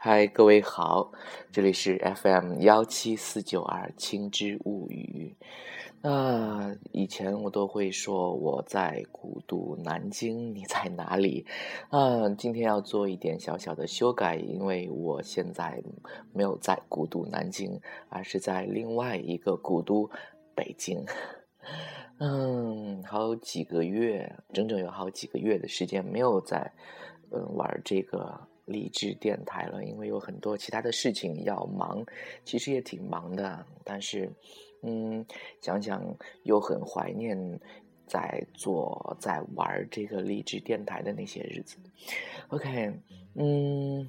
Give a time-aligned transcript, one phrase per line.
[0.00, 1.10] 嗨，各位好，
[1.50, 5.34] 这里是 FM 幺七四九二青之物语。
[6.00, 11.44] 那以前我都会说我在古都南京，你在哪里？
[11.90, 15.82] 啊，今天要做一点小小的修改，因为我现在
[16.32, 20.08] 没有在古都南京，而是在另外一个古都
[20.54, 21.04] 北京。
[22.20, 26.72] 嗯，好几个月，整整有好几个月的时间没有在
[27.32, 28.46] 嗯玩这个。
[28.68, 32.04] 励志电台了，因为有很多其他的事情要忙，
[32.44, 33.66] 其实也挺忙的。
[33.82, 34.30] 但是，
[34.82, 35.24] 嗯，
[35.60, 36.02] 想想
[36.44, 37.36] 又很怀念
[38.06, 41.78] 在做、在玩这个励志电台的那些日子。
[42.48, 42.92] OK，
[43.34, 44.08] 嗯，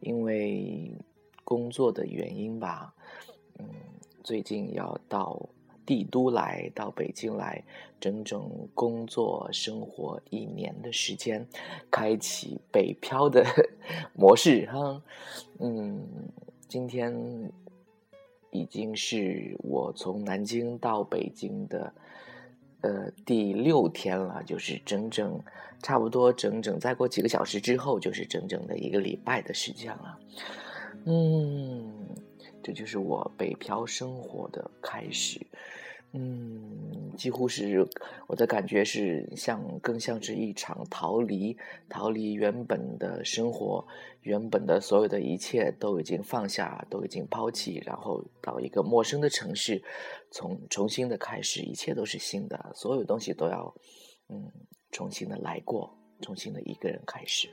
[0.00, 0.90] 因为
[1.44, 2.94] 工作的原因吧，
[3.58, 3.68] 嗯，
[4.22, 5.48] 最近要到。
[5.86, 7.62] 帝都来到北京来，
[8.00, 11.46] 整整工作生活一年的时间，
[11.90, 13.44] 开启北漂的
[14.14, 15.02] 模式哈。
[15.60, 16.06] 嗯，
[16.68, 17.14] 今天
[18.50, 21.92] 已经是我从南京到北京的
[22.82, 25.40] 呃第六天了，就是整整
[25.82, 30.18] 差不多整整再过几个小时之后，就是整整的一个礼拜的时间了。
[31.06, 31.92] 嗯。
[32.64, 35.38] 这就是我北漂生活的开始，
[36.12, 37.86] 嗯，几乎是
[38.26, 41.54] 我的感觉是像更像是一场逃离，
[41.90, 43.86] 逃离原本的生活，
[44.22, 49.82] 原本的所有的一切都已经放下，都已经抛弃，然后到一个陌生的城市，
[50.30, 53.74] 从重新的开始，一切都是新的，所有东西都要
[54.30, 54.50] 嗯
[54.90, 57.50] 重新的来过，重新的一个人开始，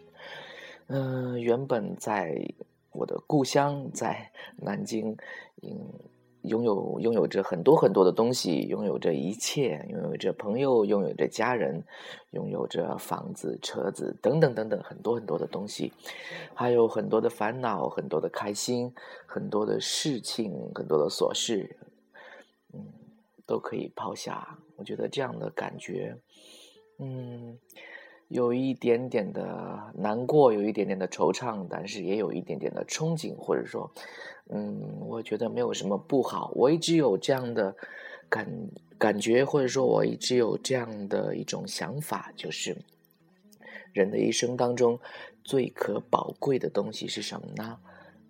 [0.87, 2.33] 嗯，原本在。
[2.91, 5.15] 我的故乡在南京，
[5.63, 5.93] 嗯，
[6.41, 11.81] 拥有拥有着很多很多的东西，拥有着一切，拥有着朋友，拥有着家人，
[12.31, 15.93] 拥有着房子、车子等等等等很多很多的东西，
[16.53, 18.93] 还有很多的烦恼，很多的开心，
[19.25, 21.77] 很多的事情，很多的琐事，
[22.73, 22.85] 嗯，
[23.45, 24.57] 都可以抛下。
[24.75, 26.17] 我觉得这样的感觉，
[26.99, 27.57] 嗯。
[28.31, 33.91] 有一点点的难过，有一点点的惆怅，但是也有一点点的憧憬，或者说，
[34.47, 36.49] 嗯，我觉得没有什么不好。
[36.55, 37.75] 我一直有这样的
[38.29, 38.47] 感
[38.97, 42.77] 感觉，或者说，我一直有这样的一种想法，就是
[43.91, 44.97] 人的一生当中
[45.43, 47.77] 最可宝贵的东西是什么呢？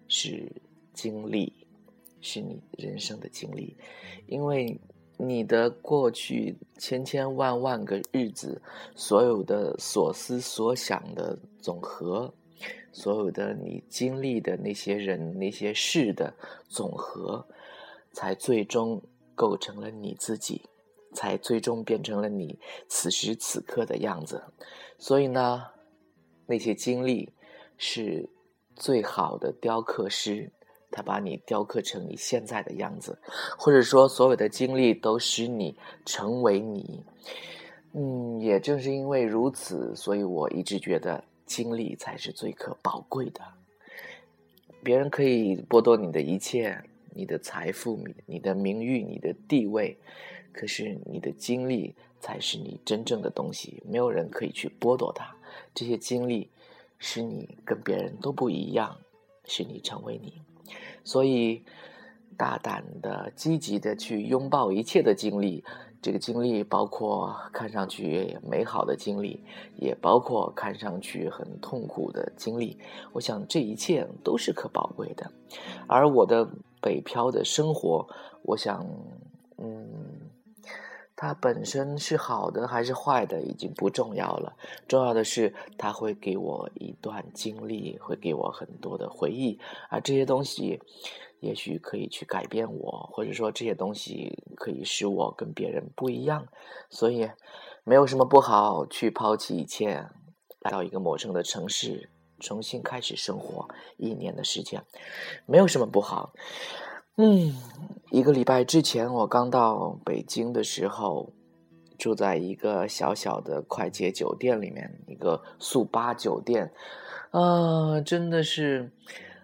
[0.07, 0.51] 是
[0.95, 1.53] 经历，
[2.21, 3.77] 是你人生的经历，
[4.25, 4.81] 因为。
[5.23, 8.59] 你的过去千千万万个日子，
[8.95, 12.33] 所有的所思所想的总和，
[12.91, 16.33] 所有的你经历的那些人、那些事的
[16.67, 17.45] 总和，
[18.13, 18.99] 才最终
[19.35, 20.63] 构成了你自己，
[21.13, 24.43] 才最终变成了你此时此刻的样子。
[24.97, 25.67] 所以呢，
[26.47, 27.31] 那些经历
[27.77, 28.27] 是
[28.75, 30.51] 最好的雕刻师。
[30.91, 33.17] 他把你雕刻成你现在的样子，
[33.57, 35.75] 或者说所有的经历都使你
[36.05, 37.03] 成为你。
[37.93, 43.41] 嗯，也正是因为如此，所以我一直觉得经历才是最可宝贵的。
[44.83, 46.81] 别人可以剥夺你的一切，
[47.13, 49.97] 你的财富、你的名誉、你的地位，
[50.53, 55.35] 可是你的经历才是你真正的东西，没有人可以去剥夺它。
[55.75, 56.49] 这些经历
[56.97, 58.97] 使你跟别人都不一样，
[59.45, 60.41] 使你成为你。
[61.03, 61.63] 所以，
[62.37, 65.63] 大胆的、积极的去拥抱一切的经历。
[66.03, 69.43] 这个经历包括看上去美好的经历，
[69.75, 72.79] 也包括看上去很痛苦的经历。
[73.11, 75.31] 我想这一切都是可宝贵的。
[75.85, 76.49] 而我的
[76.81, 78.07] 北漂的生活，
[78.41, 78.83] 我想，
[79.59, 79.87] 嗯，
[81.21, 84.57] 它本身是好的还是坏的，已经不重要了。
[84.87, 90.81] 重要的是，它会给我一段经历，会给我很多的回忆，而这些东西。
[91.41, 96.47] 也许可以去改变我，或者说这些东西可以使我跟别人不一样，
[96.91, 97.27] 所以
[97.83, 100.05] 没有什么不好，去抛弃一切，
[100.59, 103.67] 来到一个陌生的城市，重新开始生活
[103.97, 104.83] 一年的时间，
[105.47, 106.31] 没有什么不好。
[107.17, 107.53] 嗯，
[108.09, 111.31] 一个礼拜之前我刚到北京的时候，
[111.97, 116.71] 住在一个小小的快捷酒店里面，一个速八酒店，
[117.31, 118.91] 啊，真的是。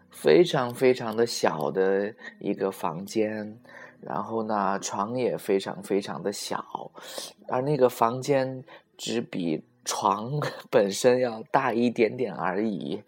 [0.10, 3.56] 非常非常的小的一个房间，
[4.02, 6.90] 然后呢，床也非常非常的小，
[7.48, 8.64] 而那个房间
[8.98, 10.40] 只比床
[10.70, 13.02] 本身要大一点点而已。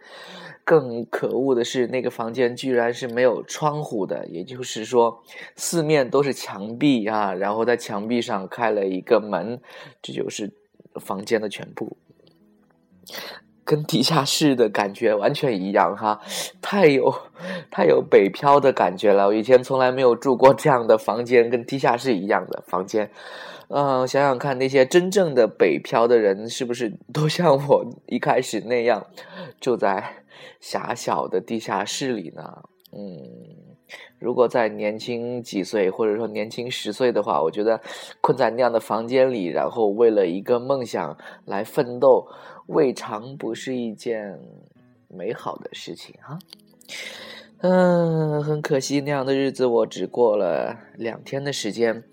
[0.63, 5.23] 更可恶的是，那个房间居然是没有窗户的，也就是说，
[5.55, 9.59] 四面都是墙壁啊，然后在墙壁上开了一个门，
[9.99, 10.51] 这就是
[11.01, 11.97] 房间的全部。
[13.69, 16.19] 跟地下室的感觉完全一样哈，
[16.59, 17.13] 太有
[17.69, 19.27] 太有北漂的感觉了。
[19.27, 23.11] 我以前从来没有住过这样的房间，跟地下室一样的房间。
[23.67, 29.05] 嗯，想想看，那些真正的北漂的人，是不是都像我一开始那样，
[29.61, 30.23] 住在
[30.59, 32.63] 狭小的地下室里呢？
[32.91, 33.68] 嗯，
[34.17, 37.79] 如果再年轻几岁，或者说年轻十岁的话，我觉得
[38.21, 42.27] 困在那样的房间里，然后为了一个梦想来奋斗，
[42.67, 44.39] 未尝不是一件
[45.07, 46.39] 美好的事情哈。
[47.61, 52.03] 嗯，很可惜，那样的日子我只过了两天的时间。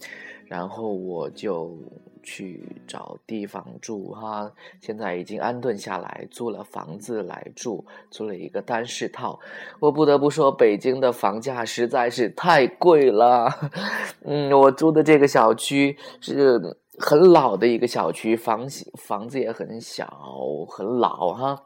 [0.48, 1.76] 然后我就
[2.26, 4.50] 去找地方住哈，
[4.80, 9.38] 现在已经安顿下来，租了房子来住，租了一个单室套。
[9.78, 13.48] 我不得不说，北京的房价实在是太贵了。
[14.24, 16.60] 嗯，我住的这个小区是
[16.98, 18.66] 很老的一个小区，房
[18.98, 20.12] 房子也很小，
[20.68, 21.62] 很老哈。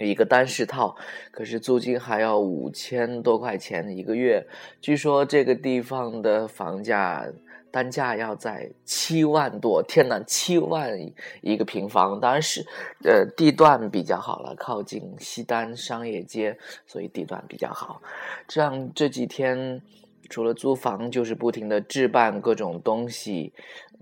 [0.00, 0.96] 一个单室套，
[1.30, 4.44] 可是租金还要五千多块钱一个月。
[4.80, 7.30] 据说这个地方的房价。
[7.74, 10.96] 单价要在七万多，天呐，七万
[11.42, 12.64] 一个平方，当然是，
[13.02, 16.56] 呃，地段比较好了，靠近西单商业街，
[16.86, 18.00] 所以地段比较好。
[18.46, 19.82] 这样这几天。
[20.30, 23.52] 除了租房，就是不停的置办各种东西。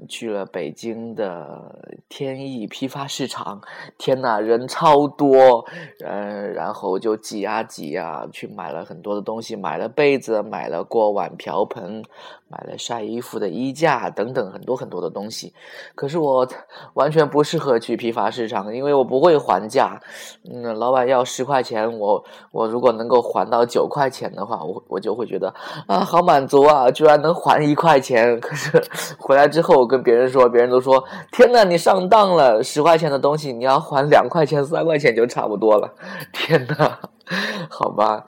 [0.08, 3.60] 去了北京的天意批发市场，
[3.98, 5.64] 天呐，人超多，
[6.04, 12.04] 嗯，然后就挤啊挤啊，去买了很多的东西，买了被子，买了锅碗瓢盆，
[12.48, 15.52] 买了晒衣服的衣架等等很多很多的东西。
[15.94, 16.46] 可是我
[16.94, 20.00] 完全不适合去批发市场，因为我不会还价。
[20.48, 25.52] 嗯，老板要十块钱，我我如果能够还到九块钱的话，我我就会觉得
[25.86, 26.02] 啊。
[26.12, 26.90] 好满足啊！
[26.90, 28.70] 居然能还一块钱，可是
[29.18, 32.62] 回来之后跟别人说，别人都说：“天呐，你上当了！
[32.62, 35.94] 十块钱的东西你要还两块钱、三块钱就差不多了。”
[36.32, 36.98] 天呐，
[37.68, 38.26] 好吧，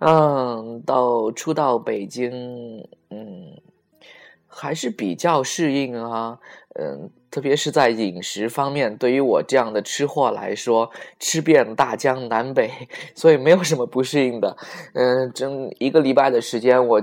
[0.00, 2.30] 嗯，到初到北京，
[3.10, 3.56] 嗯，
[4.46, 6.38] 还是比较适应啊，
[6.78, 7.10] 嗯。
[7.30, 10.90] 特别是在饮食方面，对于我这样的吃货来说，
[11.20, 12.70] 吃遍大江南北，
[13.14, 14.56] 所以没有什么不适应的。
[14.94, 17.02] 嗯，整一个礼拜的时间，我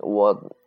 [0.00, 0.57] 我。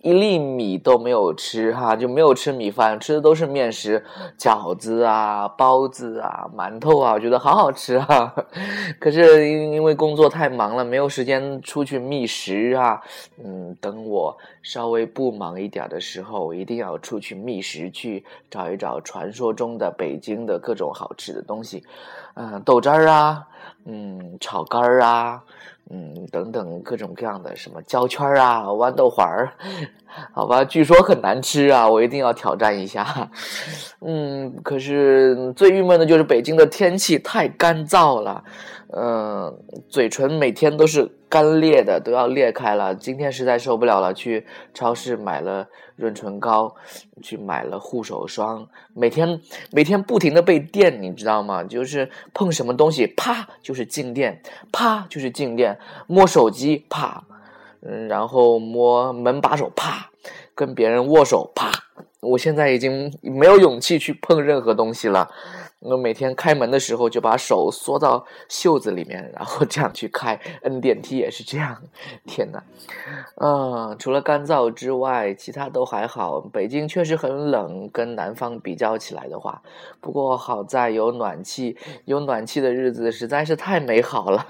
[0.00, 4.04] 一粒米都没有吃哈，就没有吃米饭，吃的都是面食，
[4.38, 8.32] 饺子啊、包子啊、馒头啊，我觉得好好吃哈。
[9.00, 13.02] 可是因因为工作太忙了，没有时间出去觅食啊。
[13.44, 21.82] 嗯，等我稍微不忙一点的时候，我一定要出去觅食，去找一找传说中的北京的各种好吃的东西。
[22.34, 23.44] 嗯，豆汁儿啊，
[23.84, 25.42] 嗯，炒肝儿啊。
[25.90, 29.52] 嗯，等等各种各样的什么胶圈啊、豌豆环儿，
[30.32, 33.30] 好吧，据说很难吃啊，我一定要挑战一下。
[34.04, 38.44] 嗯，可是最郁闷的就是北京的天气太干燥了，
[38.96, 39.58] 嗯，
[39.88, 41.12] 嘴唇每天都是。
[41.30, 46.74] 干裂的都要裂开了，今天实在受不了了，去超市买了润唇膏，
[47.22, 49.38] 去买了护手霜，每天
[49.70, 51.62] 每天不停的被电，你知道吗？
[51.62, 54.40] 就是碰什么东西，啪就是静电，
[54.72, 57.22] 啪就是静电，摸手机，啪，
[57.82, 60.10] 嗯，然后摸门把手，啪，
[60.54, 61.70] 跟别人握手，啪，
[62.20, 65.30] 我现在已经没有勇气去碰任何东西了。
[65.80, 70.38] 我每天开门的时候就把手缩到袖子里面，然后这样去开。
[70.62, 71.80] 摁电梯也是这样。
[72.26, 72.60] 天呐，
[73.36, 76.40] 嗯，除了干燥之外，其他都还好。
[76.40, 79.62] 北京确实很冷，跟南方比较起来的话，
[80.00, 84.44] 不过好在有暖气，有暖气的日子实在是太美好了。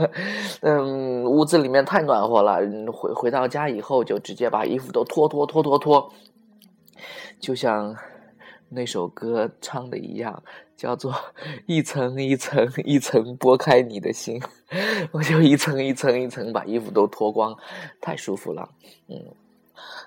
[0.63, 2.59] 嗯，屋子里面太暖和了。
[2.91, 6.11] 回回到家以后，就直接把衣服都脱脱脱脱脱，
[7.39, 7.95] 就像
[8.69, 10.43] 那首歌唱的一样。
[10.79, 11.13] 叫做
[11.67, 14.41] 一层一层一层剥开你的心，
[15.11, 17.53] 我就一层一层一层把衣服都脱光，
[18.01, 18.71] 太舒服了。
[19.09, 19.21] 嗯，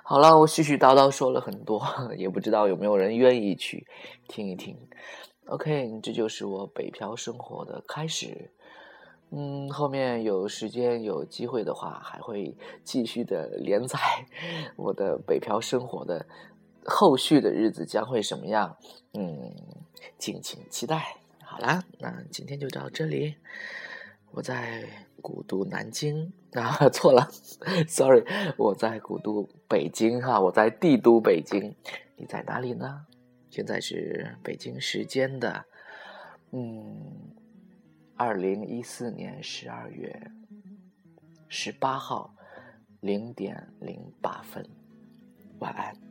[0.01, 3.85] 好了，我絮絮叨叨说了很多，也不知道有没有人愿意去
[4.29, 4.77] 听一听。
[5.47, 8.49] OK，这就是我北漂生活的开始。
[9.31, 13.99] 嗯，后面有时间有机会的话，还会继续的连载
[14.77, 16.25] 我的北漂生活的
[16.85, 18.77] 后续的日子将会什么样？
[19.13, 19.53] 嗯。
[20.17, 21.17] 敬请期待。
[21.43, 23.35] 好啦，那今天就到这里。
[24.31, 24.87] 我在
[25.21, 27.29] 古都南京啊， 错了
[27.87, 28.23] ，sorry，
[28.57, 31.75] 我在古都北京哈，我在帝都北京。
[32.15, 33.05] 你在哪里呢？
[33.49, 35.65] 现在是北京时间的
[36.51, 37.33] 嗯，
[38.15, 40.31] 二零一四年十二月
[41.47, 42.33] 十八号
[43.01, 44.65] 零点零八分。
[45.59, 46.10] 晚安。